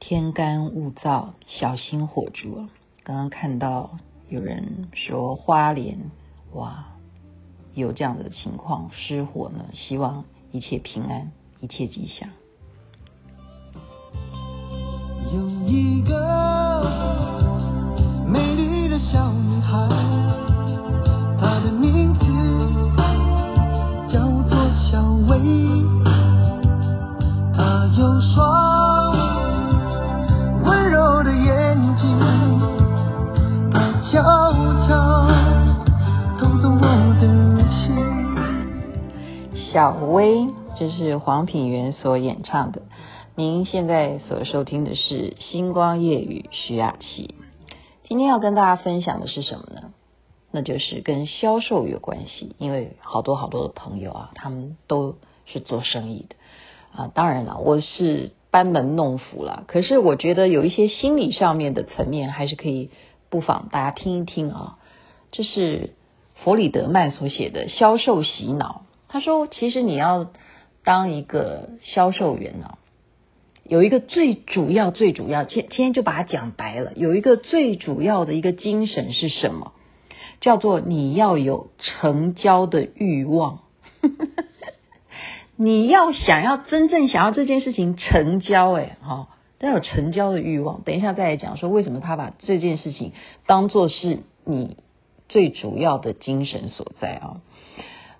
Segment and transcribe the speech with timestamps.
[0.00, 2.68] 天干物燥，小心火烛。
[3.02, 5.98] 刚刚看到有人说花莲，
[6.52, 6.86] 哇，
[7.74, 12.28] 有这样的情况失火呢，希望一切平安，一切吉祥。
[15.34, 16.84] 有一个
[18.26, 19.88] 美丽的小女孩，
[39.78, 42.82] 小薇，这是黄品源所演唱的。
[43.36, 47.36] 您现在所收听的是《星光夜雨》徐雅琪。
[48.02, 49.92] 今天要跟大家分享的是什么呢？
[50.50, 55.14] 那就是跟销售有关系，因为好多好多的朋友啊，他们都
[55.46, 56.34] 是做生意的
[57.00, 57.12] 啊。
[57.14, 62.90] 当然了，我是班门弄斧了，可是我觉得有一些心理上面的层面，还是可以
[63.30, 64.78] 不妨大家听一听啊。
[65.30, 65.94] 这是
[66.34, 68.82] 弗里德曼所写的《销售洗脑》。
[69.08, 70.30] 他说，其实你要
[70.84, 72.78] 当一个销售员呢、
[73.64, 76.92] 有一个最主要、最主要，今天就把它讲白了。
[76.94, 79.72] 有一个最主要的一个精神是什么？
[80.40, 83.60] 叫做你要有成交的欲望。
[85.56, 90.82] 你要想要真正想要这件事情成交，哎，哈，要有成交的欲望。
[90.82, 93.12] 等一下再来讲说为什么他把这件事情
[93.46, 94.76] 当做是你
[95.28, 97.40] 最主要的精神所在啊。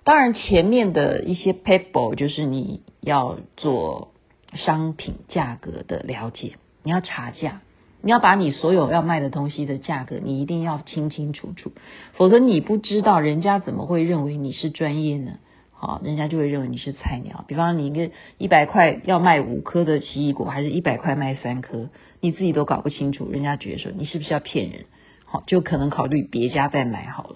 [0.09, 4.11] 当然，前面的一些 paper 就是你要做。
[4.55, 7.61] 商品价格的了解，你要查价，
[8.01, 11.71] 你要把你所有要卖的东西的价格，你一定要清清楚楚，
[12.13, 15.33] 否则你不知道，人家怎么会认为你是专业呢？
[15.71, 17.45] 好，人家就会认为你是菜鸟。
[17.47, 24.85] 比方你一个一百块要卖五颗的奇异果，还是一百块卖三颗，你自己都搞不清楚，人家觉得说你是不是要骗人？
[25.25, 27.35] 好，就可能考虑别家再买好了。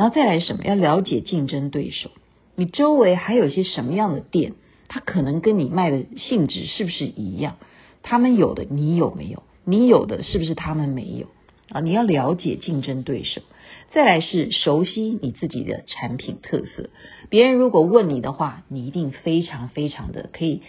[0.00, 0.64] 然后再来什么？
[0.64, 2.10] 要了解竞争对手，
[2.56, 4.54] 你周围还有些什么样的店？
[4.88, 7.58] 他可能跟你卖的性质是不是一样？
[8.02, 9.42] 他们有的你有没有？
[9.66, 11.26] 你有的是不是他们没有？
[11.68, 13.42] 啊，你要了解竞争对手，
[13.90, 16.88] 再来是熟悉你自己的产品特色。
[17.28, 20.62] 别人如果问你的话，你一定非常非常的可以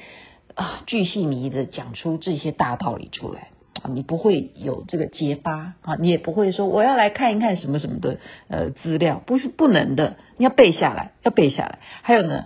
[0.55, 3.51] 啊，巨细靡遗的讲出这些大道理出来，
[3.89, 11.79] 你不会有这个结巴啊，你也不会说我要来看一看什么什么的呃资料，不是不能的，你要背下来，要背下来。
[12.01, 12.45] 还有呢，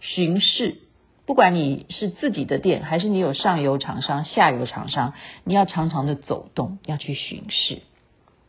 [0.00, 0.78] 巡视。
[1.26, 7.78] 不管你是自己的店，还是你有上游厂商、下游厂商，你要常常的走动，要去巡视。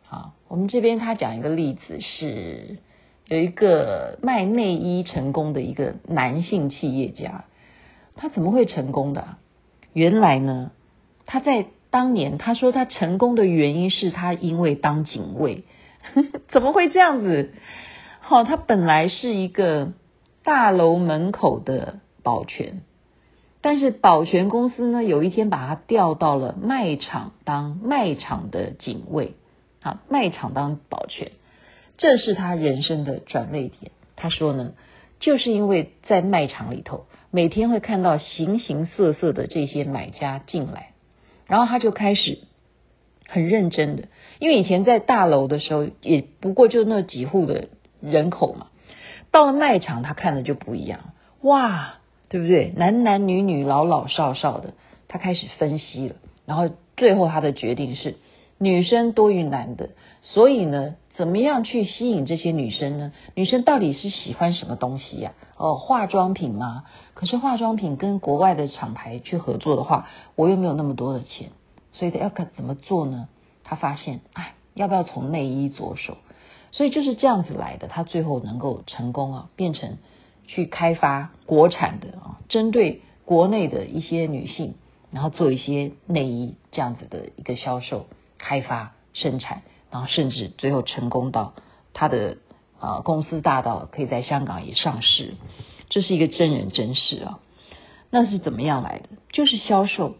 [0.05, 2.77] 好，我们这边他讲一个例子是，
[3.25, 7.45] 有一个卖内衣成功的一个男性企业家，
[8.15, 9.37] 他怎么会成功的？
[9.93, 10.69] 原来呢，
[11.25, 15.63] 他在当年他说他成功的原因是他因为当警卫，
[16.51, 17.51] 怎么会这样子？
[18.19, 19.93] 好，他本来是一个
[20.43, 21.99] 大楼门口的。
[22.23, 22.81] 保全，
[23.61, 29.35] 但是保全公司呢，有一天把他调到了卖场当卖场的警卫，
[29.81, 31.31] 啊，卖场当保全，
[31.97, 33.93] 这是他人生的转捩点。
[34.17, 34.73] 他说呢，
[35.21, 40.89] 就是因为在卖场里头，每天会看到形形色色的这些买家进来，
[41.47, 42.39] 然后他就开始
[43.27, 44.03] 很认真的，
[44.39, 47.69] 因为以前在大楼的时候，也不过就那几户的
[48.01, 48.67] 人口嘛，
[49.31, 51.95] 到了卖场，他看的就不一样，哇！
[52.29, 52.73] 对不对？
[52.75, 54.73] 男男女女、老老少少的，
[55.07, 56.15] 他开始分析了，
[56.45, 58.17] 然后最后他的决定是
[58.57, 59.91] 女生多于男的，
[60.23, 63.11] 所以呢，怎么样去吸引这些女生呢？
[63.35, 65.33] 女生到底是喜欢什么东西呀？
[65.57, 66.85] 哦，化妆品吗？
[67.15, 71.49] 可是化妆品跟国外的厂牌去合作的话，我又没有那么多的钱，
[71.91, 73.27] 所以他要看怎么做呢？
[73.63, 76.17] 他发现，哎，要不要从内衣着手？
[76.71, 79.97] 所以就是这样子来的，他最后能够成功啊，变成。
[80.49, 84.75] 去开发国产的啊，针对国内的一些女性，
[85.11, 88.05] 然后做一些内衣这样子的一个销售、
[88.37, 89.63] 开发、生产，
[90.05, 91.53] 甚至最后成功到
[91.93, 92.37] 他的
[92.79, 95.33] 啊公司大到可以在香港也上市，
[95.89, 97.39] 这是一个真人真事啊。
[98.11, 99.09] 那是怎么样来的？
[99.31, 100.15] 就是销售，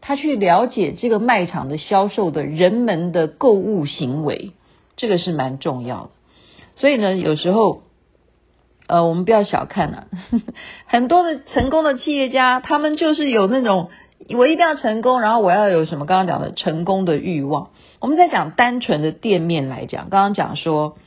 [0.00, 4.52] 他去了解这个卖场的销售的人们的购物行为，
[4.96, 6.10] 这个是蛮重要的。
[6.76, 7.82] 所以呢，有时候。
[8.90, 10.08] 呃，我们不要小看了，啊，
[10.88, 13.90] 很多的成功的企业家，他们就是有那种
[14.36, 17.70] 我一定要成功，然后我要有什么刚刚讲的成功的欲望。
[18.00, 20.98] 我们在讲单纯的店面来讲，刚刚讲说，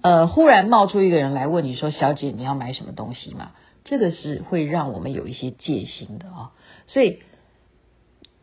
[0.00, 3.50] 呃，忽然冒出一个人来问你说：“小姐，你要买什么东西吗？”
[3.84, 6.52] 这个是会让我们有一些戒心的啊。
[6.88, 7.20] 所以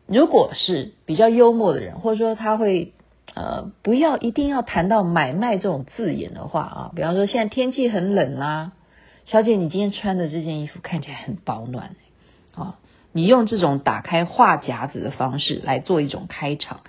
[0.06, 2.94] 如果是比较幽默的人，或者说他会
[3.34, 8.72] 呃不要一定要谈到买卖这种字眼的话啊，比方说现在天气很冷啊，
[9.26, 11.94] 小姐你今天穿的这件衣服看起来很保暖
[12.54, 12.78] 啊，
[13.16, 16.80] 你用这种打开话匣子的方式来做一种开场，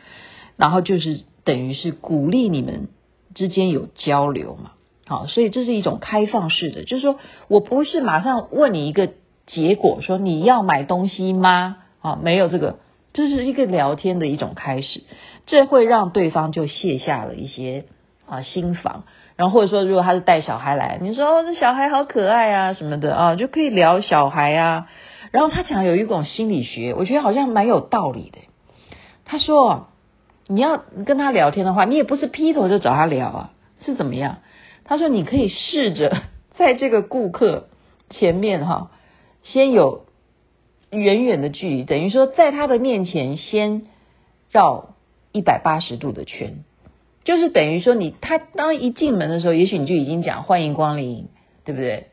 [0.57, 2.89] 然后就是等于是鼓励你们
[3.33, 4.71] 之间有交流嘛，
[5.07, 9.09] 好，所以这是一种开放式的，就是说我不是马上问你一个
[9.45, 11.77] 结果，说你要买东西吗？
[12.01, 12.79] 啊，没有这个。
[13.13, 15.01] 这是一个聊天的一种开始，
[15.47, 17.85] 这会让对方就卸下了一些
[18.27, 24.88] 啊心防，然后或者说如果他是带小孩来，你说哦这小孩好可爱啊什么的啊，就可以聊小孩啊。
[25.38, 28.39] 然后他讲有一种心理学，我觉得好像蛮有道理的。
[29.24, 29.89] 他说
[30.48, 33.54] 你要跟他聊天的话，你也不是劈头就找他聊啊，
[33.86, 34.38] 是怎么样？
[34.84, 36.24] 他说你可以试着
[36.57, 37.68] 在这个顾客
[38.10, 38.89] 前面哈，
[39.44, 40.07] 先有。
[40.89, 43.88] 远远的距离，等于说在他的面前先
[44.50, 44.95] 绕
[45.34, 46.63] 一百八十度的圈，
[47.25, 51.28] 就是等于说你他当一进门的时候，也许你就已经讲欢迎光临，
[51.66, 52.07] 对不对？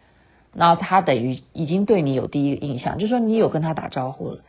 [0.55, 4.41] 然后他等于已经对你有第一个印象，就是说你有跟他打招呼了。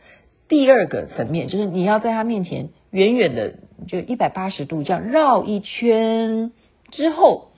[0.48, 3.54] 第二个层面就是你要在他面前远远的
[3.88, 6.52] 就一百八十度这样绕一圈
[6.90, 7.48] 之后，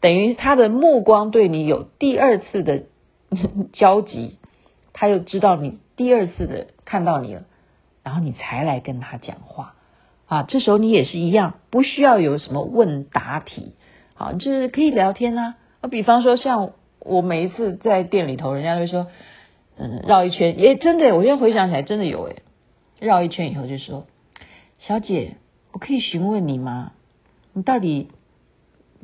[0.00, 2.84] 等于他的目光对你有第二次的
[3.72, 4.38] 交集，
[4.92, 5.78] 他又知道你。
[5.94, 7.42] 第二次的看到你了，
[8.02, 9.74] 然后你才来跟他讲话
[10.26, 13.74] 啊，这时候你也是一样，不需要有什么问答题，
[14.14, 15.56] 好，就是可以聊天啊。
[15.82, 16.70] 啊，比方说像
[17.04, 19.08] 我每一次在店里头，人家会说，
[19.76, 22.36] 嗯，绕一圈，诶，真的，我现在回想起来，真的有诶，
[23.00, 24.06] 绕一圈以后就说，
[24.78, 25.36] 小姐，
[25.72, 26.92] 我可以询问你吗？
[27.52, 28.08] 你到底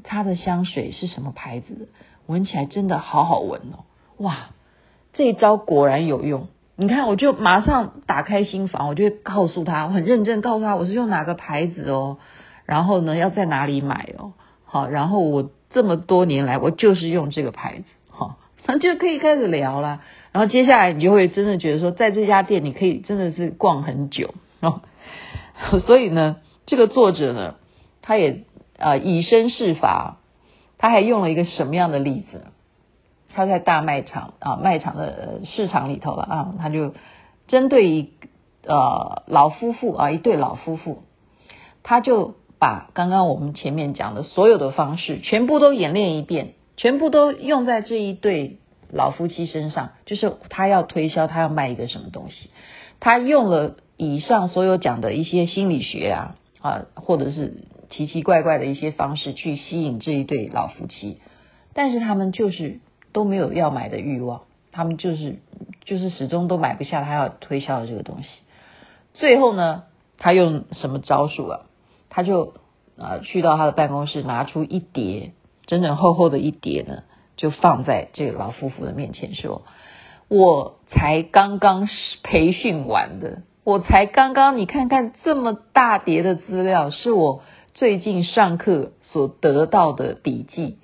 [0.04, 1.86] 擦的香水是什么牌子的？
[2.26, 3.84] 闻起来真的好好闻哦，
[4.18, 4.50] 哇，
[5.12, 6.48] 这一招果然有用。
[6.76, 12.18] 你看，我就马上打开心房，我就会告诉他，我很认真告诉他，我是用哪个牌子哦，
[12.66, 14.32] 然后呢，要在哪里买哦，
[14.64, 18.36] 好，然后我这么多年来，我就是用这个牌子，好，
[18.66, 20.02] 那 就可以开始聊了。
[20.32, 24.82] 然后接下来你就会真的觉得说，在这家店你可以真的是逛很久哦。
[25.84, 26.36] 所以呢，
[26.66, 27.54] 这个作者呢，
[28.02, 28.44] 他也
[28.78, 30.18] 啊以身试法，
[30.78, 32.46] 他还用了一个什么样的例子？
[33.34, 36.94] 他在大卖场啊，卖场的市场里头了啊，他就
[37.46, 38.12] 针对一
[38.66, 41.02] 呃老夫妇啊，一对老夫妇，
[41.82, 48.58] 他就把刚刚我们前面讲的所有的方式全部都演练一遍，全部都用在这一对
[48.90, 52.50] 老夫妻身上，就是他要推销，他要卖一个什么东西，
[53.00, 61.20] 他用了以上所有讲的一些心理学啊啊，或者是奇奇怪怪的一些方式去吸引这一对老夫妻，
[61.74, 62.80] 但是他们就是。
[63.10, 65.38] 都没有要买的欲望，他们就是
[65.86, 68.28] 就是始终都买不下他要推销的这个东西。
[69.14, 69.84] 最后呢，
[70.18, 71.60] 他用什么招数啊？
[72.18, 72.54] 他就
[72.98, 75.34] 啊去到他的办公室，拿出一叠
[75.66, 77.04] 整整厚厚的一叠呢，
[77.36, 79.62] 就放在这个老夫妇的面前，说
[80.26, 81.88] ：“我才刚刚
[82.24, 87.42] 培训完的，我才刚刚你看看这么大叠的资料，是我
[87.72, 90.78] 最近上课所得到的笔记，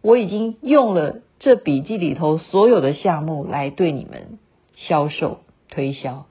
[0.00, 4.38] 我已经用了。”这笔记里头所有的项目来对你们
[4.76, 5.38] 销售
[5.68, 6.26] 推销，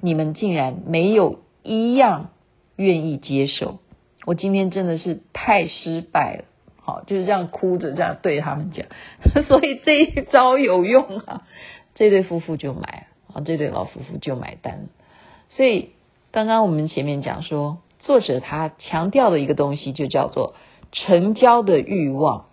[0.00, 2.30] 你们竟然没有一样
[2.74, 3.78] 愿意接受，
[4.24, 6.44] 我今天真的是太失败了。
[6.84, 8.86] 好，就是这样哭着这样对他们讲，
[9.46, 11.42] 所以这一招有用啊，
[11.94, 14.88] 这对夫妇就买，啊，这对老夫妇就买单。
[15.50, 15.90] 所以
[16.32, 20.54] 刚刚我们前面讲说，作者他强调的一个东西就叫做
[20.90, 22.46] 成交的欲望。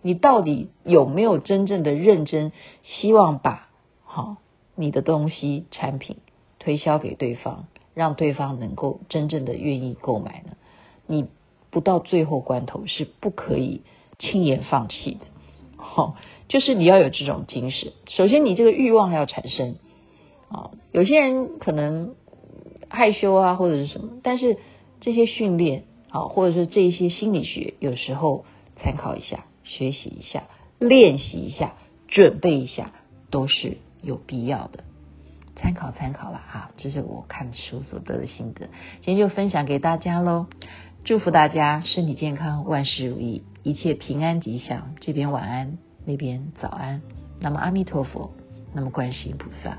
[0.00, 2.52] 你到底有没有真正的认真，
[2.84, 3.68] 希望把
[4.02, 4.36] 好
[4.74, 6.16] 你的东西产品
[6.58, 10.56] 推销给对方，让对方能够真正的愿意购买呢？
[11.06, 11.26] 你
[11.70, 13.82] 不到最后关头是不可以
[14.18, 15.20] 轻言放弃的。
[15.76, 16.16] 好，
[16.48, 17.92] 就是你要有这种精神。
[18.08, 19.76] 首先，你这个欲望要产生
[20.48, 20.70] 啊。
[20.92, 22.14] 有些人可能
[22.88, 24.58] 害羞啊，或者是什么，但是
[25.00, 28.44] 这些训练啊，或者是这一些心理学，有时候
[28.76, 29.46] 参考一下。
[29.66, 30.44] 学习一下，
[30.78, 31.74] 练习一下，
[32.06, 32.92] 准备一下，
[33.30, 34.83] 都是有必要的。
[35.56, 38.66] 参考参考了哈，这是我看书所得的心得，
[39.02, 40.46] 今天就分享给大家喽。
[41.04, 44.94] 祝福大家身体健康，万事如意，一切平安吉祥。
[45.00, 47.02] 这边晚安，那边早安。
[47.40, 48.32] 那么阿弥陀佛，
[48.72, 49.78] 那么观世音菩萨。